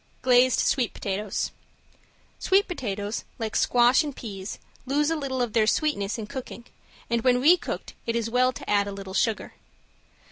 ~GLAZED 0.23 0.61
SWEET 0.61 0.95
POTATOES~ 0.95 1.51
Sweet 2.39 2.67
potatoes, 2.67 3.23
like 3.37 3.55
squash 3.55 4.03
and 4.03 4.15
peas, 4.15 4.57
lose 4.87 5.11
a 5.11 5.15
little 5.15 5.43
of 5.43 5.53
their 5.53 5.67
sweetness 5.67 6.17
in 6.17 6.25
cooking, 6.25 6.65
and 7.07 7.21
when 7.21 7.39
recooked 7.39 7.93
it 8.07 8.15
is 8.15 8.27
well 8.27 8.51
to 8.51 8.67
add 8.67 8.87
a 8.87 8.91
little 8.91 9.13
sugar. 9.13 9.53